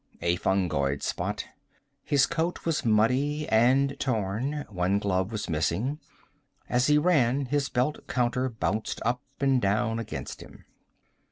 A 0.19 0.35
fungoid 0.37 1.03
spot. 1.03 1.45
His 2.03 2.25
coat 2.25 2.65
was 2.65 2.83
muddy 2.83 3.47
and 3.49 3.99
torn. 3.99 4.65
One 4.67 4.97
glove 4.97 5.31
was 5.31 5.47
missing. 5.47 5.99
As 6.67 6.87
he 6.87 6.97
ran 6.97 7.45
his 7.45 7.69
belt 7.69 8.07
counter 8.07 8.49
bounced 8.49 8.99
up 9.05 9.21
and 9.41 9.61
down 9.61 9.99
against 9.99 10.41
him. 10.41 10.65